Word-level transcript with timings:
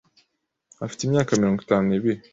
afite 0.85 1.01
imyaka 1.03 1.37
mirongo 1.39 1.59
itanu 1.65 1.85
nibiri 1.87 2.21